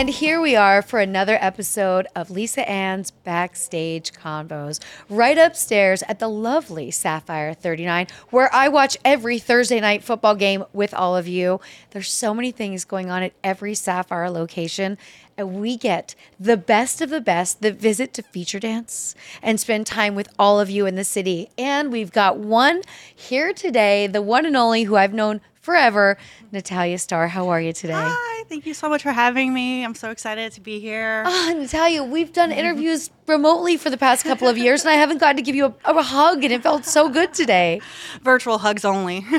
[0.00, 4.80] And here we are for another episode of Lisa Ann's Backstage Convos,
[5.10, 10.64] right upstairs at the lovely Sapphire 39, where I watch every Thursday night football game
[10.72, 11.60] with all of you.
[11.90, 14.96] There's so many things going on at every Sapphire location.
[15.40, 19.86] And we get the best of the best the visit to feature dance and spend
[19.86, 21.48] time with all of you in the city.
[21.56, 22.82] And we've got one
[23.16, 26.18] here today, the one and only who I've known forever,
[26.52, 27.28] Natalia Starr.
[27.28, 27.94] How are you today?
[27.96, 29.82] Hi, thank you so much for having me.
[29.82, 31.24] I'm so excited to be here.
[31.26, 35.18] Ah, Natalia, we've done interviews remotely for the past couple of years, and I haven't
[35.18, 37.80] gotten to give you a, a hug, and it felt so good today.
[38.22, 39.24] Virtual hugs only.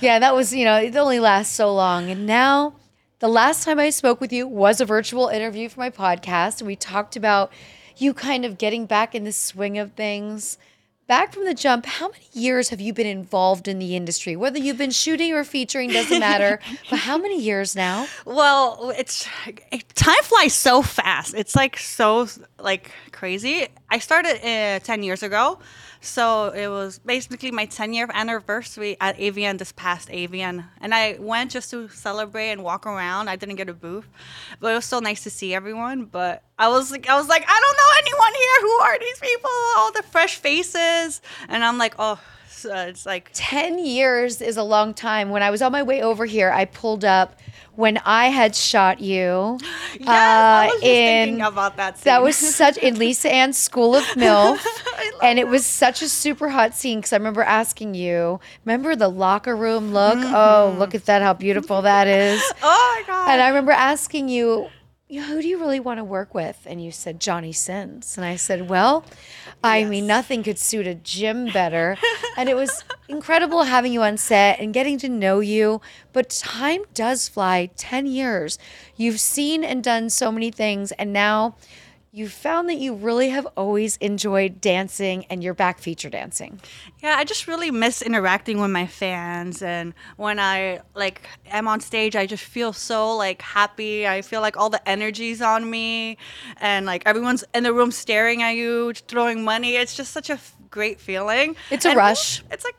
[0.00, 2.10] Yeah, that was, you know, it only lasts so long.
[2.10, 2.74] And now,
[3.22, 6.66] the last time I spoke with you was a virtual interview for my podcast, and
[6.66, 7.52] we talked about
[7.96, 10.58] you kind of getting back in the swing of things.
[11.06, 14.34] Back from the jump, how many years have you been involved in the industry?
[14.34, 16.58] Whether you've been shooting or featuring doesn't matter,
[16.90, 18.08] but how many years now?
[18.24, 19.24] well, it's
[19.94, 21.32] time flies so fast.
[21.32, 22.26] It's like so
[22.58, 23.68] like crazy.
[23.88, 25.60] I started uh, 10 years ago.
[26.04, 30.64] So it was basically my 10 year anniversary at AVN this past AVN.
[30.80, 33.28] And I went just to celebrate and walk around.
[33.28, 34.08] I didn't get a booth,
[34.58, 36.06] but it was so nice to see everyone.
[36.06, 38.60] But I was like, I was like, I don't know anyone here.
[38.62, 39.50] Who are these people?
[39.76, 41.22] All the fresh faces.
[41.48, 42.20] And I'm like, oh,
[42.62, 45.30] so it's like 10 years is a long time.
[45.30, 47.38] When I was on my way over here, I pulled up
[47.74, 49.58] when I had shot you.
[49.92, 51.98] Yes, I was uh, in- thinking about that.
[51.98, 52.04] Scene.
[52.04, 54.58] That was such in Lisa Ann's School of MILF.
[55.22, 59.08] And it was such a super hot scene because I remember asking you, remember the
[59.08, 60.16] locker room look?
[60.18, 62.40] Oh, look at that, how beautiful that is.
[62.62, 63.30] Oh my god!
[63.32, 64.68] And I remember asking you,
[65.12, 66.62] you know, who do you really want to work with?
[66.64, 68.16] And you said Johnny Sins.
[68.16, 69.04] And I said, well,
[69.62, 71.98] I mean, nothing could suit a gym better.
[72.38, 75.82] and it was incredible having you on set and getting to know you.
[76.14, 78.58] But time does fly 10 years.
[78.96, 80.92] You've seen and done so many things.
[80.92, 81.56] And now
[82.14, 86.60] you found that you really have always enjoyed dancing and you're back feature dancing.
[87.02, 91.80] yeah, I just really miss interacting with my fans, and when I like am on
[91.80, 94.06] stage, I just feel so like happy.
[94.06, 96.18] I feel like all the energy's on me,
[96.60, 99.76] and like everyone's in the room staring at you, throwing money.
[99.76, 101.56] It's just such a f- great feeling.
[101.70, 102.44] It's a And rush.
[102.50, 102.76] It's like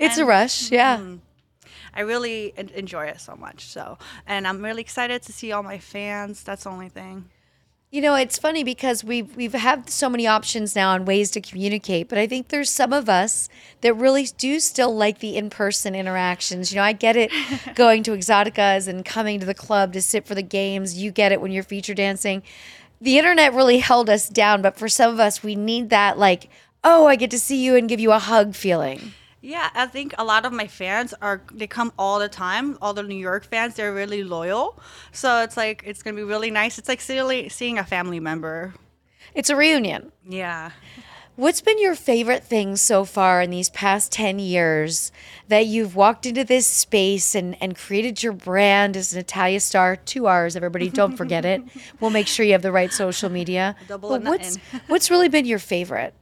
[0.00, 0.72] It's a rush.
[0.72, 0.96] Yeah.
[0.98, 1.16] Mm-hmm.
[1.94, 3.66] I really enjoy it so much.
[3.66, 6.42] So, and I'm really excited to see all my fans.
[6.42, 7.24] That's the only thing.
[7.90, 11.40] You know, it's funny because we've we've had so many options now and ways to
[11.40, 13.48] communicate, but I think there's some of us
[13.80, 16.70] that really do still like the in-person interactions.
[16.70, 17.32] You know, I get it
[17.74, 20.98] going to exoticas and coming to the club to sit for the games.
[20.98, 22.42] You get it when you're feature dancing.
[23.00, 26.50] The internet really held us down, but for some of us we need that like,
[26.84, 29.14] oh, I get to see you and give you a hug feeling.
[29.40, 32.76] Yeah, I think a lot of my fans are they come all the time.
[32.82, 34.80] All the New York fans, they're really loyal.
[35.12, 36.78] So it's like it's gonna be really nice.
[36.78, 38.74] It's like seeing seeing a family member.
[39.34, 40.10] It's a reunion.
[40.28, 40.72] Yeah.
[41.38, 45.12] What's been your favorite thing so far in these past 10 years
[45.46, 49.94] that you've walked into this space and, and created your brand as Natalia Starr?
[49.94, 50.90] Two R's, everybody.
[50.90, 51.62] Don't forget it.
[52.00, 53.76] We'll make sure you have the right social media.
[53.86, 54.56] Double But what's,
[54.88, 56.12] what's really been your favorite?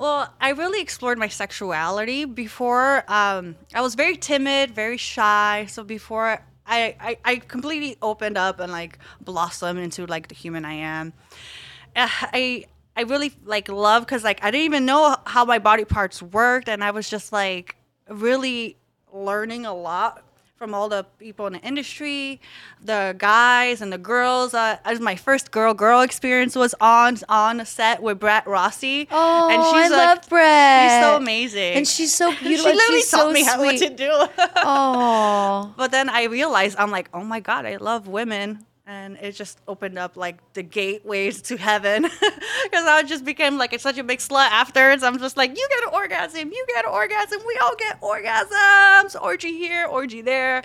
[0.00, 3.04] Well, I really explored my sexuality before.
[3.06, 5.66] Um, I was very timid, very shy.
[5.68, 10.64] So before I, I, I completely opened up and like blossomed into like the human
[10.64, 11.12] I am.
[11.94, 12.64] Uh, I
[12.96, 16.68] I really like love because like I didn't even know how my body parts worked,
[16.68, 17.76] and I was just like
[18.08, 18.76] really
[19.12, 20.22] learning a lot
[20.56, 22.40] from all the people in the industry,
[22.82, 24.54] the guys and the girls.
[24.54, 29.06] Uh, as my first girl girl experience was on on a set with Brett Rossi.
[29.10, 30.90] Oh, and I like, love Brett.
[30.90, 32.70] She's so amazing, And she's so beautiful.
[32.70, 34.10] she literally she's taught so me how what to do.
[34.56, 38.64] Oh, but then I realized I'm like, oh my god, I love women.
[38.88, 42.02] And it just opened up like the gateways to heaven,
[42.64, 45.02] because I just became like such a big slut afterwards.
[45.02, 49.20] I'm just like, you get an orgasm, you get an orgasm, we all get orgasms,
[49.20, 50.62] orgy here, orgy there.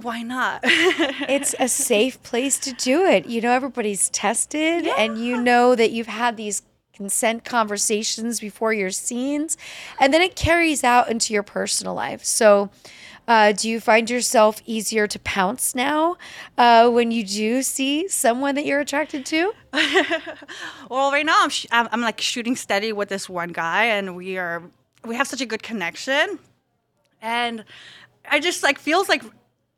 [0.00, 0.60] Why not?
[0.64, 3.26] it's a safe place to do it.
[3.26, 6.62] You know, everybody's tested, and you know that you've had these
[6.94, 9.56] consent conversations before your scenes,
[10.00, 12.24] and then it carries out into your personal life.
[12.24, 12.70] So,
[13.28, 16.16] uh, do you find yourself easier to pounce now
[16.56, 19.52] uh, when you do see someone that you're attracted to?
[20.90, 24.16] well, right now I'm, sh- I'm I'm like shooting steady with this one guy, and
[24.16, 24.62] we are
[25.04, 26.38] we have such a good connection,
[27.20, 27.64] and
[28.28, 29.22] I just like feels like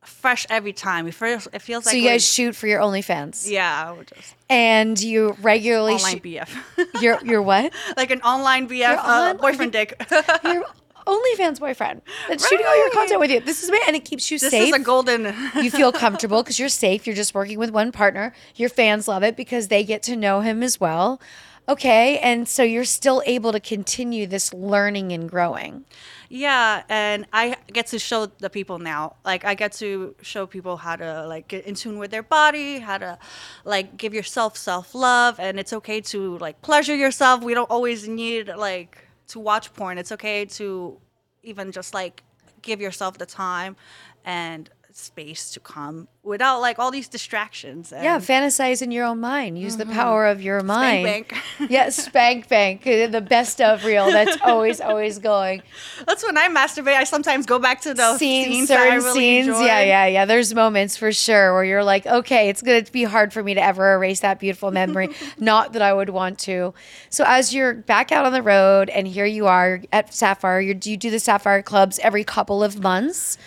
[0.05, 1.09] fresh every time.
[1.09, 4.99] It feels it feels like so you guys shoot for your OnlyFans, yeah, just and
[5.01, 6.23] you regularly online shoot.
[6.23, 7.73] BF, You're you're what?
[7.97, 10.01] like an online BF uh, on- boyfriend dick.
[10.45, 10.65] You're,
[11.07, 12.93] OnlyFans boyfriend that's shooting all your Right.
[12.95, 13.41] content with you.
[13.41, 14.51] This is me, and it keeps you safe.
[14.51, 14.75] This safe.
[14.75, 15.35] is a golden.
[15.63, 17.07] you feel comfortable because you're safe.
[17.07, 18.33] You're just working with one partner.
[18.57, 21.21] Your fans love it because they get to know him as well.
[21.69, 25.85] Okay, and so you're still able to continue this learning and growing.
[26.29, 29.17] Yeah, and I get to show the people now.
[29.25, 32.79] Like I get to show people how to like get in tune with their body,
[32.81, 33.19] how to
[33.65, 37.43] like give yourself self-love and it's okay to like pleasure yourself.
[37.45, 39.99] We don't always need like to watch porn.
[39.99, 40.99] It's okay to
[41.43, 42.23] even just like
[42.63, 43.77] give yourself the time
[44.25, 47.93] and space to come without like all these distractions.
[47.93, 49.59] Yeah, fantasize in your own mind.
[49.59, 51.05] Use the power of your mind.
[51.05, 51.35] bank.
[51.71, 54.11] yeah, spank bank, uh, the best of reel.
[54.11, 55.63] That's always, always going.
[56.07, 56.95] That's when I masturbate.
[56.95, 59.47] I sometimes go back to those scenes, scenes, certain really scenes.
[59.49, 59.65] enjoy.
[59.65, 60.25] Yeah, yeah, yeah.
[60.25, 63.55] There's moments for sure where you're like, okay, it's going to be hard for me
[63.55, 65.09] to ever erase that beautiful memory.
[65.39, 66.75] Not that I would want to.
[67.09, 70.79] So as you're back out on the road and here you are at Sapphire, you
[70.85, 73.39] you do the Sapphire clubs every couple of months.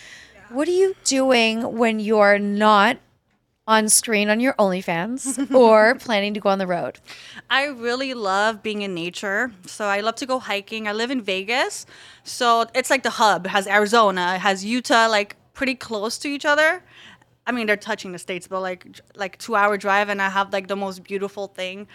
[0.54, 3.00] What are you doing when you're not
[3.66, 7.00] on screen on your OnlyFans or planning to go on the road?
[7.50, 9.52] I really love being in nature.
[9.66, 10.88] So I love to go hiking.
[10.88, 11.88] I live in Vegas.
[12.24, 13.48] So it's like the hub.
[13.48, 16.84] It has Arizona, it has Utah, like pretty close to each other.
[17.48, 18.86] I mean, they're touching the states, but like
[19.16, 21.88] like two hour drive, and I have like the most beautiful thing.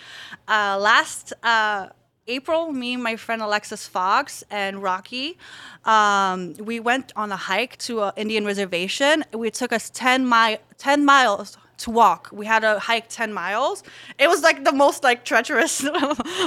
[0.48, 1.90] Uh, last uh,
[2.28, 5.38] April, me my friend Alexis Fox and Rocky,
[5.86, 9.24] um, we went on a hike to an Indian reservation.
[9.32, 12.28] It took us 10, mi- 10 miles to walk.
[12.30, 13.82] We had to hike 10 miles.
[14.18, 15.84] It was like the most like treacherous.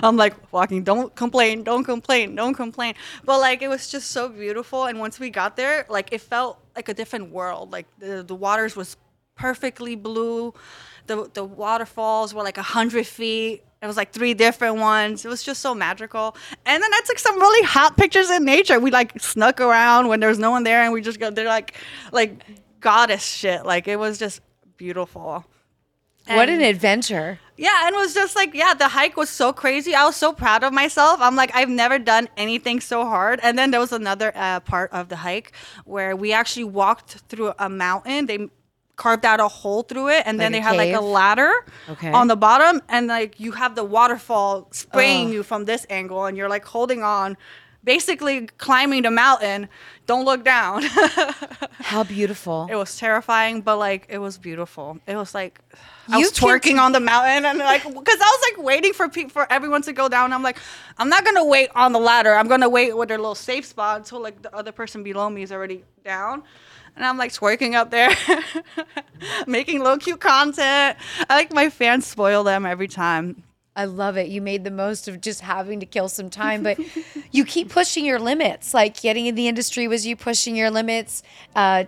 [0.04, 2.94] I'm like walking, don't complain, don't complain, don't complain.
[3.26, 4.86] But like it was just so beautiful.
[4.86, 7.72] And once we got there, like it felt like a different world.
[7.72, 8.98] Like the, the waters was
[9.36, 10.54] perfectly blue.
[11.08, 13.64] The, the waterfalls were like a hundred feet.
[13.82, 15.26] It was like three different ones.
[15.26, 16.36] It was just so magical.
[16.68, 18.80] And then I took some really hot pictures in nature.
[18.80, 21.32] We like snuck around when there was no one there, and we just go.
[21.32, 21.76] They're like,
[22.12, 22.44] like
[22.80, 23.66] goddess shit.
[23.66, 24.42] Like it was just
[24.78, 25.46] beautiful.
[26.28, 27.40] what an adventure.
[27.58, 29.96] yeah, and it was just like, yeah, the hike was so crazy.
[29.96, 31.20] I was so proud of myself.
[31.20, 33.40] I'm like, I've never done anything so hard.
[33.42, 35.54] And then there was another uh, part of the hike
[35.86, 38.28] where we actually walked through a mountain.
[38.28, 38.50] They
[38.96, 41.04] carved out a hole through it, and then Like they had like a cave?
[41.04, 41.52] ladder
[41.90, 42.12] Okay.
[42.12, 46.38] on the bottom, and like you have the waterfall spraying you from this angle, and
[46.38, 47.38] you're like holding on.
[47.84, 49.68] Basically, climbing the mountain.
[50.06, 50.84] Don't look down.
[51.80, 52.68] How beautiful.
[52.70, 55.00] it was terrifying, but like it was beautiful.
[55.08, 55.60] It was like
[56.08, 58.94] I You was can- twerking on the mountain and like because I was like waiting
[58.94, 60.32] for people for everyone to go down.
[60.32, 60.58] I'm like,
[61.00, 62.36] I'm not gonna wait on the ladder.
[62.36, 65.42] I'm gonna wait with their little safe spot until like the other person below me
[65.42, 66.44] is already down.
[66.96, 68.12] And I'm like twerking up there,
[69.48, 70.98] making low cute content.
[71.30, 73.44] I like my fans spoil them every time.
[73.76, 74.28] I love it.
[74.28, 76.78] You made the most of just having to kill some time, but
[77.32, 78.74] you keep pushing your limits.
[78.74, 81.24] Like getting in the industry was you pushing your limits.
[81.56, 81.86] Uh,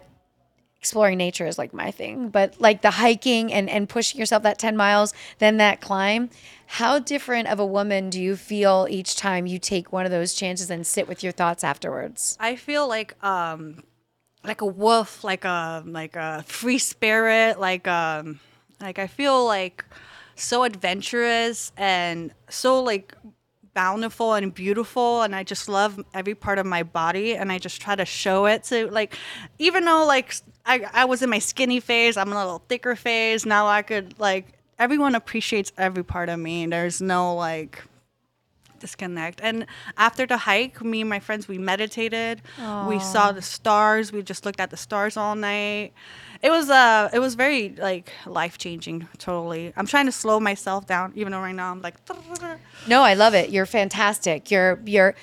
[0.80, 4.60] exploring nature is like my thing, but like the hiking and, and pushing yourself that
[4.60, 6.30] 10 miles, then that climb.
[6.66, 10.34] How different of a woman do you feel each time you take one of those
[10.34, 12.38] chances and sit with your thoughts afterwards?
[12.40, 13.84] I feel like um
[14.44, 18.40] like a wolf, like a like a free spirit, like um
[18.82, 19.86] like I feel like
[20.36, 23.16] so adventurous and so like
[23.74, 27.82] bountiful and beautiful and I just love every part of my body and I just
[27.82, 29.16] try to show it to like
[29.58, 30.36] even though like
[30.66, 33.82] I, I was in my skinny phase, I'm in a little thicker phase, now I
[33.82, 34.48] could like
[34.78, 36.66] everyone appreciates every part of me.
[36.66, 37.84] There's no like
[38.84, 39.40] disconnect.
[39.42, 39.66] And
[39.98, 42.36] after the hike, me and my friends we meditated.
[42.92, 44.12] We saw the stars.
[44.16, 45.94] We just looked at the stars all night.
[46.48, 48.08] It was uh it was very like
[48.42, 48.98] life changing.
[49.18, 49.64] Totally.
[49.78, 51.96] I'm trying to slow myself down, even though right now I'm like.
[52.94, 53.50] No, I love it.
[53.50, 54.52] You're fantastic.
[54.52, 55.16] You're you're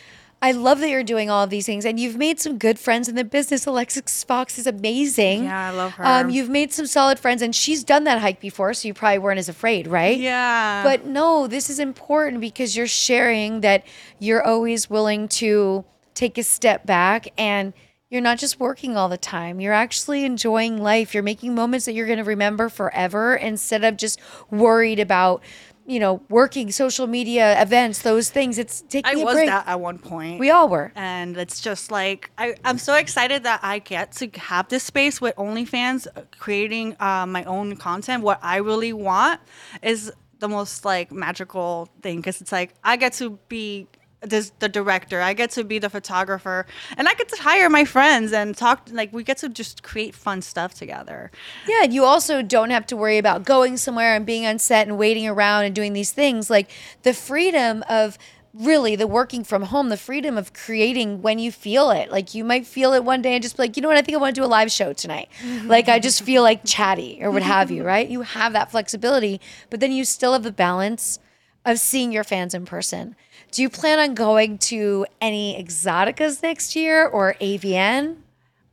[0.42, 3.08] I love that you're doing all of these things and you've made some good friends
[3.08, 3.66] in the business.
[3.66, 5.44] Alexis Fox is amazing.
[5.44, 6.06] Yeah, I love her.
[6.06, 9.18] Um, you've made some solid friends and she's done that hike before, so you probably
[9.18, 10.18] weren't as afraid, right?
[10.18, 10.82] Yeah.
[10.82, 13.84] But no, this is important because you're sharing that
[14.18, 17.74] you're always willing to take a step back and
[18.10, 19.60] you're not just working all the time.
[19.60, 21.14] You're actually enjoying life.
[21.14, 24.18] You're making moments that you're going to remember forever instead of just
[24.50, 25.42] worried about,
[25.86, 28.58] you know, working social media events, those things.
[28.58, 29.48] It's taking I a was break.
[29.48, 30.38] that at one point.
[30.38, 30.92] We all were.
[30.94, 35.20] and it's just like I, I'm so excited that I get to have this space
[35.20, 38.22] with OnlyFans, uh, creating uh, my own content.
[38.22, 39.40] What I really want
[39.82, 43.86] is the most like magical thing because it's like I get to be
[44.22, 47.84] this the director, I get to be the photographer, and I get to hire my
[47.84, 48.88] friends and talk.
[48.90, 51.30] Like we get to just create fun stuff together.
[51.66, 54.86] Yeah, and you also don't have to worry about going somewhere and being on set
[54.86, 56.50] and waiting around and doing these things.
[56.50, 56.70] Like
[57.02, 58.18] the freedom of
[58.52, 62.10] really the working from home, the freedom of creating when you feel it.
[62.10, 64.02] Like you might feel it one day and just be like, you know what, I
[64.02, 65.28] think I want to do a live show tonight.
[65.64, 68.08] like I just feel like chatty or what have you, right?
[68.08, 71.20] You have that flexibility, but then you still have the balance
[71.64, 73.16] of seeing your fans in person.
[73.50, 78.16] Do you plan on going to any exoticas next year or AVN?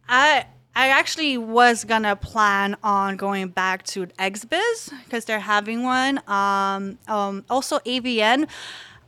[0.07, 6.21] I I actually was gonna plan on going back to XBiz because they're having one.
[6.27, 8.47] Um, um, also AVN.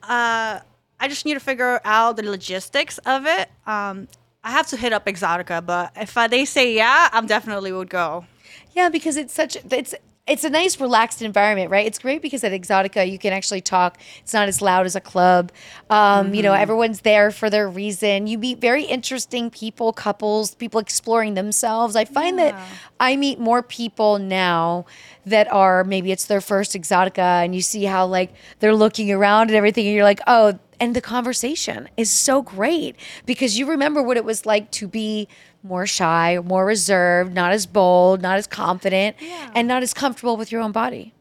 [0.02, 0.60] Uh,
[1.00, 3.50] I just need to figure out the logistics of it.
[3.68, 4.08] Um,
[4.44, 7.90] I have to hit up Exotica, but if uh, they say yeah, I'm definitely would
[7.90, 8.26] go.
[8.74, 9.94] Yeah, because it's such it's
[10.30, 11.86] it's a nice relaxed environment, right?
[11.86, 13.98] It's great because at Exotica you can actually talk.
[14.20, 15.52] It's not as loud as a club.
[15.90, 16.36] Um, mm-hmm.
[16.36, 18.28] You know, everyone's there for their reason.
[18.28, 21.96] You meet very interesting people, couples, people exploring themselves.
[21.96, 22.52] I find yeah.
[22.52, 22.68] that
[23.00, 24.86] I meet more people now
[25.26, 29.50] that are maybe it's their first Exotica, and you see how like they're looking around
[29.50, 32.96] and everything, and you're like, oh, and the conversation is so great
[33.26, 35.28] because you remember what it was like to be
[35.64, 39.52] more shy, more reserved, not as bold, not as confident, yeah.
[39.56, 41.14] and not as comfortable with your own body.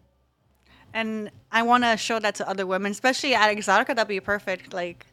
[0.95, 3.89] And I want to show that to other women, especially at Exotica.
[3.89, 4.73] That'd be perfect.
[4.73, 5.07] Like,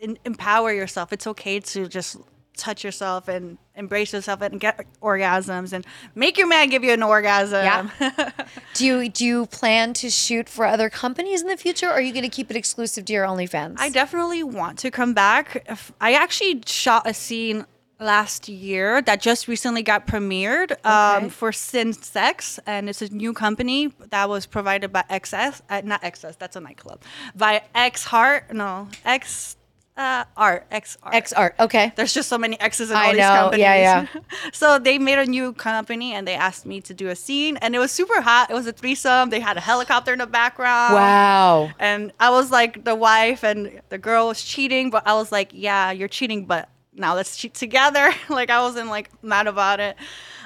[0.00, 1.12] in, empower yourself.
[1.12, 2.16] It's okay to just
[2.56, 7.02] touch yourself and embrace yourself and get orgasms and make your man give you an
[7.02, 7.64] orgasm.
[7.64, 8.30] Yeah.
[8.74, 12.00] do you do you plan to shoot for other companies in the future or are
[12.00, 13.76] you going to keep it exclusive to your OnlyFans?
[13.78, 15.66] I definitely want to come back.
[16.00, 17.64] I actually shot a scene
[18.00, 21.28] last year that just recently got premiered um, okay.
[21.28, 26.02] for Sin Sex, and it's a new company that was provided by XS, uh, not
[26.02, 27.02] XS, that's a nightclub,
[27.36, 29.56] by X Heart, no, X.
[29.96, 31.92] Uh, art X art X art okay.
[31.94, 33.16] There's just so many X's in I all know.
[33.16, 33.60] these companies.
[33.60, 34.20] Yeah, yeah.
[34.52, 37.74] so they made a new company and they asked me to do a scene and
[37.74, 38.50] it was super hot.
[38.50, 39.28] It was a threesome.
[39.28, 40.94] They had a helicopter in the background.
[40.94, 41.70] Wow.
[41.78, 45.50] And I was like the wife and the girl was cheating, but I was like,
[45.52, 48.12] yeah, you're cheating, but now let's cheat together.
[48.28, 49.96] like I wasn't like mad about it.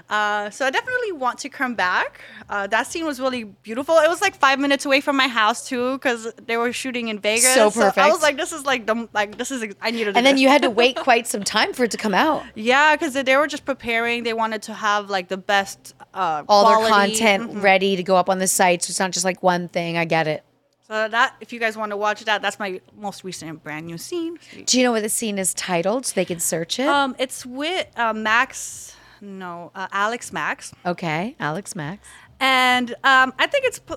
[0.08, 2.20] Uh, so I definitely want to come back.
[2.50, 3.96] Uh, that scene was really beautiful.
[3.96, 7.18] It was like five minutes away from my house too, because they were shooting in
[7.18, 7.54] Vegas.
[7.54, 7.94] So perfect.
[7.94, 10.12] So I was like, this is like the like this is I needed.
[10.12, 10.42] To And then this.
[10.42, 12.42] you had to wait quite some time for it to come out.
[12.54, 14.24] Yeah, because they were just preparing.
[14.24, 16.82] They wanted to have like the best uh, all quality.
[16.82, 17.60] their content mm-hmm.
[17.62, 18.82] ready to go up on the site.
[18.82, 19.96] So it's not just like one thing.
[19.96, 20.44] I get it.
[20.86, 23.96] So that, if you guys want to watch that, that's my most recent brand new
[23.96, 24.38] scene.
[24.66, 26.86] Do you know what the scene is titled, so they can search it?
[26.86, 28.94] Um, it's with uh, Max.
[29.22, 30.74] No, uh, Alex Max.
[30.84, 32.06] Okay, Alex Max.
[32.38, 33.96] And um, I think it's uh,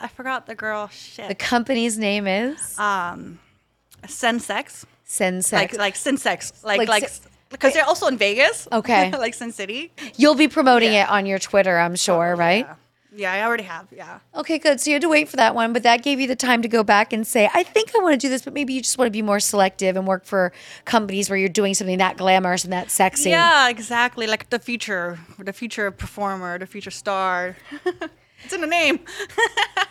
[0.00, 0.88] I forgot the girl.
[0.88, 1.28] Shit.
[1.28, 3.38] The company's name is um,
[4.02, 4.84] Sensex.
[5.06, 5.52] Sensex.
[5.52, 6.62] Like like Sensex.
[6.62, 6.88] Like like.
[6.88, 7.10] like
[7.50, 8.68] because they're also in Vegas.
[8.70, 9.10] Okay.
[9.18, 9.90] like Sin City.
[10.16, 11.04] You'll be promoting yeah.
[11.04, 12.66] it on your Twitter, I'm sure, oh, right?
[12.66, 12.74] Yeah.
[13.14, 13.86] Yeah, I already have.
[13.90, 14.18] Yeah.
[14.34, 14.80] Okay, good.
[14.80, 16.68] So you had to wait for that one, but that gave you the time to
[16.68, 18.98] go back and say, I think I want to do this, but maybe you just
[18.98, 20.52] want to be more selective and work for
[20.84, 23.30] companies where you're doing something that glamorous and that sexy.
[23.30, 24.26] Yeah, exactly.
[24.26, 27.56] Like the future, the future performer, the future star.
[28.44, 29.00] it's in the name.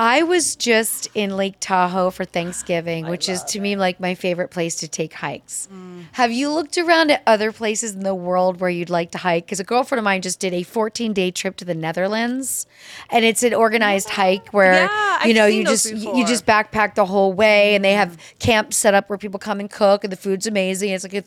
[0.00, 4.52] I was just in Lake Tahoe for Thanksgiving, which is to me like my favorite
[4.52, 5.66] place to take hikes.
[5.72, 6.04] Mm.
[6.12, 9.46] Have you looked around at other places in the world where you'd like to hike?
[9.46, 12.68] Because a girlfriend of mine just did a 14 day trip to the Netherlands,
[13.10, 16.14] and it's an organized hike where yeah, you know you just before.
[16.14, 18.38] you just backpack the whole way, and they have mm.
[18.38, 20.90] camps set up where people come and cook, and the food's amazing.
[20.90, 21.24] It's like a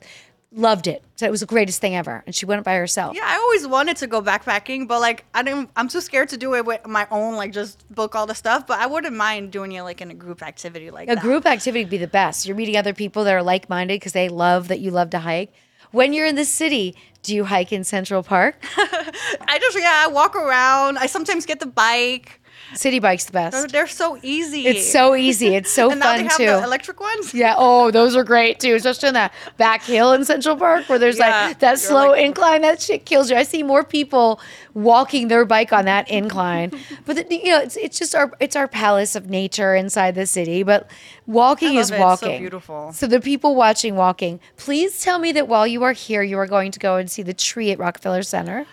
[0.53, 1.03] loved it.
[1.15, 2.23] So it was the greatest thing ever.
[2.25, 3.15] And she went by herself.
[3.15, 6.37] Yeah, I always wanted to go backpacking, but like I didn't I'm too scared to
[6.37, 8.67] do it with my own, like just book all the stuff.
[8.67, 11.21] But I wouldn't mind doing it like in a group activity like a that.
[11.21, 12.45] group activity would be the best.
[12.45, 15.19] You're meeting other people that are like minded because they love that you love to
[15.19, 15.53] hike.
[15.91, 18.55] When you're in the city, do you hike in Central Park?
[18.77, 20.97] I just yeah, I walk around.
[20.97, 22.40] I sometimes get the bike.
[22.73, 23.53] Citi Bike's the best.
[23.53, 24.67] They're, they're so easy.
[24.67, 25.55] It's so easy.
[25.55, 26.45] It's so and fun now they have too.
[26.45, 27.33] The electric ones.
[27.33, 27.55] Yeah.
[27.57, 31.19] Oh, those are great too, especially in that back hill in Central Park where there's
[31.19, 32.61] yeah, like that slow like, incline.
[32.61, 33.37] That shit kills you.
[33.37, 34.39] I see more people
[34.73, 36.71] walking their bike on that incline.
[37.05, 40.25] but the, you know, it's it's just our it's our palace of nature inside the
[40.25, 40.63] city.
[40.63, 40.89] But
[41.27, 41.99] walking is it.
[41.99, 42.29] walking.
[42.29, 42.93] It's so beautiful.
[42.93, 46.47] So the people watching walking, please tell me that while you are here, you are
[46.47, 48.65] going to go and see the tree at Rockefeller Center.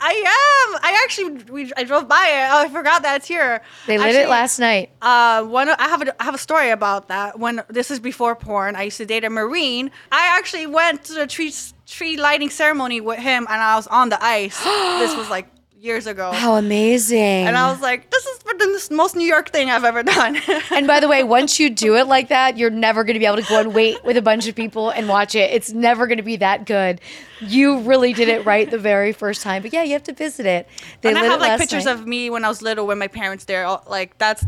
[0.00, 0.80] I am.
[0.82, 2.48] I actually we I drove by it.
[2.52, 3.62] Oh, I forgot that it's here.
[3.86, 4.90] They lit actually, it last night.
[5.00, 7.38] Uh, one I have a I have a story about that.
[7.38, 9.90] When this is before porn, I used to date a marine.
[10.12, 11.52] I actually went to the tree
[11.86, 14.62] tree lighting ceremony with him, and I was on the ice.
[14.64, 15.48] this was like
[15.80, 16.32] years ago.
[16.32, 17.46] How amazing.
[17.46, 20.38] And I was like, this is the most New York thing I've ever done.
[20.70, 23.26] and by the way, once you do it like that, you're never going to be
[23.26, 25.50] able to go and wait with a bunch of people and watch it.
[25.52, 27.00] It's never going to be that good.
[27.40, 29.62] You really did it right the very first time.
[29.62, 30.68] But yeah, you have to visit it.
[31.00, 31.92] They and I have like pictures night.
[31.92, 33.68] of me when I was little with my parents there.
[33.86, 34.44] Like that's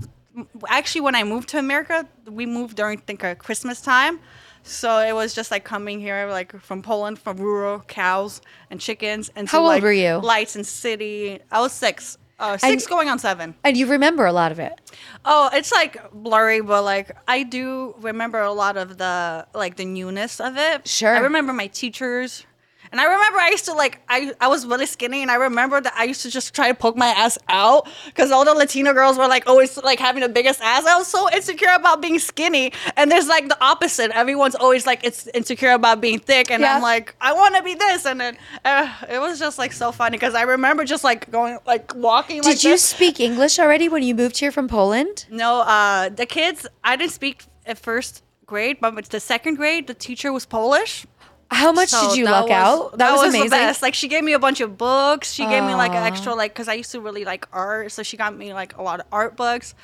[0.68, 4.20] actually when I moved to America, we moved during I think uh, Christmas time.
[4.62, 8.40] So it was just like coming here, like from Poland, from rural cows
[8.70, 10.18] and chickens, and How old like, were you?
[10.18, 11.40] Lights and city.
[11.50, 13.54] I was six, uh, six going on seven.
[13.64, 14.80] And you remember a lot of it.
[15.24, 19.84] Oh, it's like blurry, but like I do remember a lot of the like the
[19.84, 20.86] newness of it.
[20.86, 21.14] Sure.
[21.14, 22.46] I remember my teachers.
[22.92, 25.80] And I remember I used to like I, I was really skinny and I remember
[25.80, 28.92] that I used to just try to poke my ass out because all the Latino
[28.92, 30.84] girls were like always like having the biggest ass.
[30.86, 32.72] I was so insecure about being skinny.
[32.96, 34.10] And there's like the opposite.
[34.10, 36.74] Everyone's always like it's insecure about being thick and Yeah.
[36.76, 39.92] I'm like I want to be this and then uh, it was just like so
[39.92, 42.82] funny because I remember just like going like walking like Did you this.
[42.84, 45.26] speak English already when you moved here from Poland?
[45.30, 46.66] No, uh, the kids.
[46.82, 51.06] I didn't speak at first grade, but the second grade, the teacher was Polish.
[51.50, 52.98] How much So did you that luck was- out?
[52.98, 53.44] That, was, amazing.
[53.44, 53.82] the best.
[53.82, 55.32] Like she gave me a bunch of books.
[55.32, 58.02] She gave me like an extra like because I used to really like art, so
[58.02, 59.74] she got me like a lot of art books.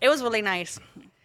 [0.00, 0.78] It was really nice.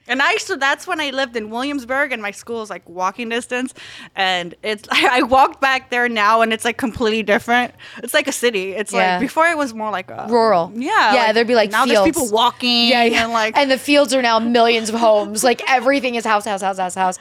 [0.07, 0.55] And I used to.
[0.55, 3.73] That's when I lived in Williamsburg, and my school is like walking distance.
[4.15, 7.73] And it's I walked back there now, and it's like completely different.
[8.03, 8.73] It's like a city.
[8.73, 9.13] It's Yeah.
[9.13, 10.71] like before it was more like a Rural.
[10.75, 12.03] Yeah, Yeah, there'd be, like, now fields.
[12.03, 12.87] there's people walking.
[12.89, 13.23] Yeah, yeah.
[13.23, 15.43] and like and the fields are now millions of homes.
[15.43, 17.17] Like everything is house, house, house, house, house.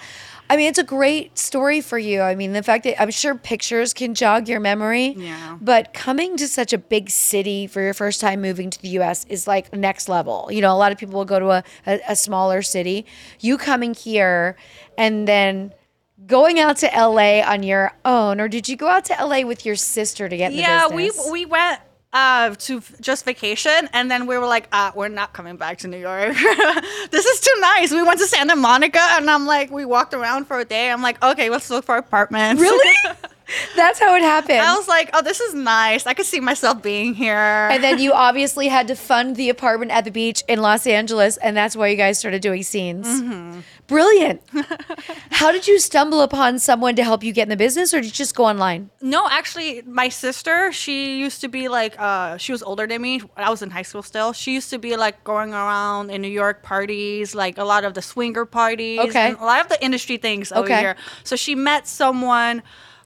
[0.51, 2.21] I mean, it's a great story for you.
[2.21, 5.15] I mean, the fact that I'm sure pictures can jog your memory.
[5.17, 5.59] Yeah.
[5.61, 9.25] But coming to such a big city for your first time moving to the US
[9.27, 10.49] is like next level.
[10.51, 13.07] You know, a lot of people will go to a, a, a smaller city.
[13.41, 14.57] You coming here
[14.99, 15.73] and then
[16.27, 19.67] going out to LA on your own, or did you go out to LA with
[19.67, 21.81] your sister to get yeah, we we went
[22.15, 25.89] uh to just vacation and then we were like uh we're not coming back to
[25.89, 26.35] new york.
[27.11, 27.91] This is too nice.
[27.93, 30.91] We went to santa monica and i'm like we walked around for a day.
[30.91, 32.63] I'm like okay let's look for apartments.
[32.63, 32.95] Really?
[33.77, 34.61] That's how it happened.
[34.61, 37.99] i was like oh this is nice i could see myself being here And then
[37.99, 41.75] you obviously had to fund the apartment at the beach in Los Angeles, and that's
[41.77, 43.07] why you guys started doing scenes.
[43.07, 43.61] Mm-hmm.
[43.87, 44.41] Brilliant.
[45.31, 48.07] How did you stumble upon someone to help you get in the business, or did
[48.07, 48.91] you just go online?
[49.01, 53.21] No, actually, my sister, she used to be like, uh, she was older than me.
[53.37, 54.33] I was in high school still.
[54.33, 57.93] She used to be like going around in New York parties, like a lot of
[57.95, 59.33] the swinger parties, Okay.
[59.33, 60.81] a lot of the industry things over Okay.
[60.81, 60.97] here.
[61.25, 62.63] So she met someone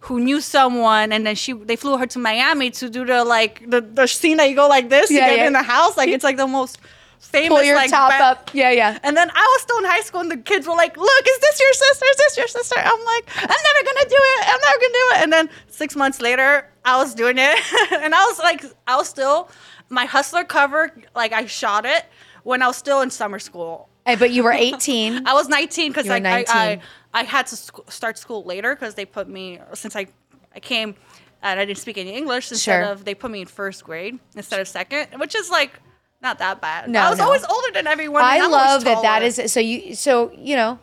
[0.08, 3.54] who knew someone, and then she they flew her to Miami to do the like
[3.68, 5.46] the, the scene that you go like this Yeah, to get yeah.
[5.48, 5.96] in the house.
[5.98, 6.78] Like it's like the most
[7.18, 7.48] famous.
[7.50, 8.50] Pull your like, top ba- up.
[8.54, 8.98] Yeah, yeah.
[9.02, 11.38] and then I was still in high school, and the kids were like, "Look, is
[11.40, 12.06] this your sister?
[12.10, 14.40] Is this your sister?" I'm like, "I'm never gonna do it.
[14.48, 17.58] I'm never gonna do it." And then six months later, I was doing it,
[17.92, 19.50] and I was like, I was still
[19.90, 20.90] my hustler cover.
[21.14, 22.06] Like I shot it
[22.44, 23.87] when I was still in summer school.
[24.16, 25.26] But you were 18.
[25.26, 26.46] I was 19 because I, 19.
[26.54, 26.80] I
[27.14, 30.06] I had to sc- start school later because they put me since I
[30.54, 30.94] I came
[31.42, 32.92] and I didn't speak any English instead Sure.
[32.92, 35.72] of they put me in first grade instead of second, which is like.
[36.20, 36.90] Not that bad.
[36.90, 37.26] No, I was no.
[37.26, 38.22] always older than everyone.
[38.24, 40.80] I love that That is so you so you know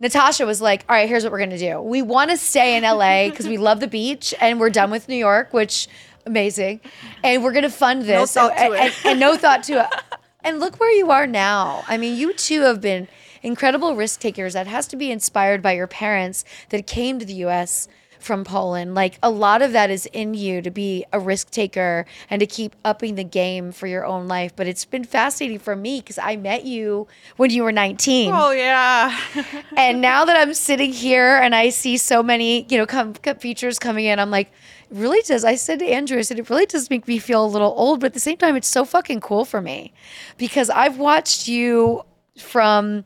[0.00, 1.82] Natasha was like, "All right, here's what we're going to do.
[1.82, 5.06] We want to stay in LA because we love the beach and we're done with
[5.06, 5.86] New York, which
[6.24, 6.80] amazing.
[7.22, 8.32] And we're going to fund this.
[8.32, 9.86] thought to and, and- and no thought to it.
[10.42, 11.84] And look where you are now.
[11.86, 13.08] I mean, you two have been
[13.42, 14.54] incredible risk takers.
[14.54, 17.88] That has to be inspired by your parents that came to the US
[18.20, 18.94] from Poland.
[18.94, 22.46] Like a lot of that is in you to be a risk taker and to
[22.46, 24.54] keep upping the game for your own life.
[24.54, 28.32] But it's been fascinating for me because I met you when you were 19.
[28.34, 29.18] Oh yeah.
[29.76, 33.36] And now that I'm sitting here and I see so many, you know, come, come
[33.36, 34.48] features coming in, I'm like,
[34.90, 35.44] it really does.
[35.44, 38.00] I said to Andrew, I said, it really does make me feel a little old,
[38.00, 39.92] but at the same time, it's so fucking cool for me
[40.36, 42.04] because I've watched you
[42.36, 43.04] from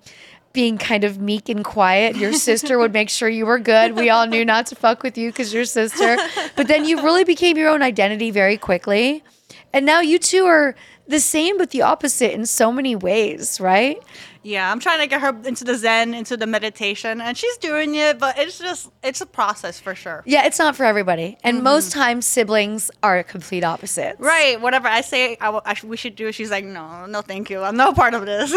[0.55, 2.17] being kind of meek and quiet.
[2.17, 3.95] Your sister would make sure you were good.
[3.95, 6.17] We all knew not to fuck with you because your sister.
[6.57, 9.23] But then you really became your own identity very quickly.
[9.75, 10.75] And now you two are
[11.07, 13.99] the same but the opposite in so many ways, right?
[14.43, 17.95] Yeah, I'm trying to get her into the Zen, into the meditation, and she's doing
[17.95, 20.23] it, but it's just it's a process for sure.
[20.27, 21.39] Yeah, it's not for everybody.
[21.43, 24.21] And most times siblings are complete opposites.
[24.21, 26.31] Right, whatever I say, I, w- I sh- we should do.
[26.31, 27.63] She's like, no, no, thank you.
[27.63, 28.53] I'm no part of this.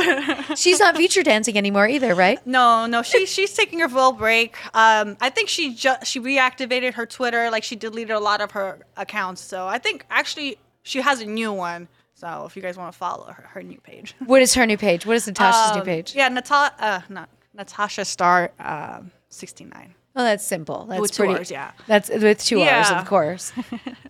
[0.59, 2.45] She's not feature dancing anymore either, right?
[2.45, 4.57] no, no, she she's taking her full break.
[4.75, 8.51] Um, I think she just she reactivated her Twitter, like she deleted a lot of
[8.51, 9.41] her accounts.
[9.41, 11.87] So I think actually she has a new one.
[12.15, 14.15] So if you guys want to follow her, her new page.
[14.25, 15.05] What is her new page?
[15.05, 16.15] What is Natasha's new Um, page?
[16.15, 19.93] Yeah, Nata- uh, not Natasha Starr, um, 69.
[20.15, 20.87] Oh, that's simple.
[20.89, 21.41] That's With two pretty.
[21.41, 21.71] Rs, yeah.
[21.85, 22.99] That's with two R's, Yeah.
[23.01, 23.51] of course.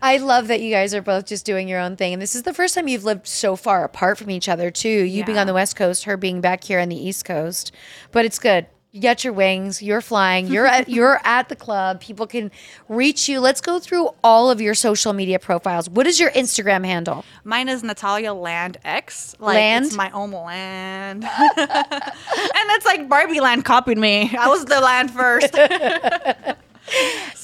[0.01, 2.43] I love that you guys are both just doing your own thing, and this is
[2.43, 4.87] the first time you've lived so far apart from each other, too.
[5.03, 7.73] You being on the West Coast, her being back here on the East Coast,
[8.13, 8.67] but it's good.
[8.97, 9.79] You got your wings.
[9.79, 10.47] You're flying.
[10.47, 12.01] You're at, you're at the club.
[12.01, 12.49] People can
[12.89, 13.39] reach you.
[13.39, 15.87] Let's go through all of your social media profiles.
[15.87, 17.23] What is your Instagram handle?
[17.43, 19.35] Mine is Natalia Land X.
[19.37, 19.85] Like Land?
[19.85, 21.23] it's my own land.
[21.57, 24.35] and that's like Barbie Land copied me.
[24.35, 25.55] I was the land first.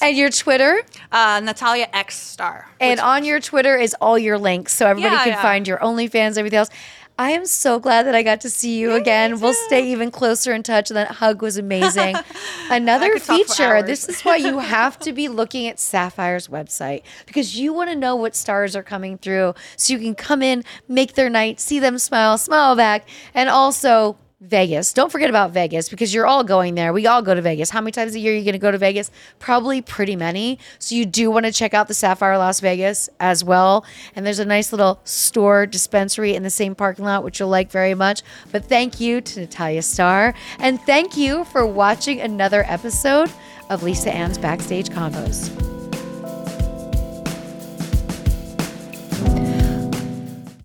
[0.00, 0.82] And your Twitter.
[1.12, 2.66] Uh, Natalia X Star.
[2.80, 5.42] And on your Twitter is all your links, so everybody Yeah, can yeah.
[5.42, 6.70] find your OnlyFans, everything else.
[7.16, 9.38] I am so glad that I got to see you again.
[9.38, 10.90] We'll stay even closer in touch.
[10.90, 12.16] And that hug was amazing.
[12.70, 13.82] Another could talk for feature.
[13.84, 17.96] This is why you have to be looking at Sapphire's website because you want to
[17.96, 21.78] know what stars are coming through, so you can come in, make their night, see
[21.78, 24.16] them smile, smile back, and also.
[24.46, 24.92] Vegas.
[24.92, 26.92] Don't forget about Vegas because you're all going there.
[26.92, 27.70] We all go to Vegas.
[27.70, 29.10] How many times a year are you going to go to Vegas?
[29.38, 30.58] Probably pretty many.
[30.78, 33.84] So you do want to check out the Sapphire Las Vegas as well.
[34.14, 37.70] And there's a nice little store dispensary in the same parking lot, which you'll like
[37.70, 38.22] very much.
[38.52, 40.34] But thank you to Natalia Starr.
[40.58, 43.32] And thank you for watching another episode
[43.70, 45.73] of Lisa Ann's Backstage Convos.